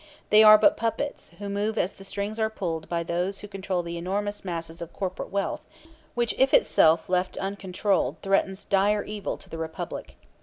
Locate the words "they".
0.31-0.41